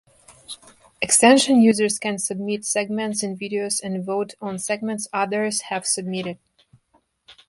[0.99, 6.39] Extension users can submit segments in videos and vote on segments others have submitted.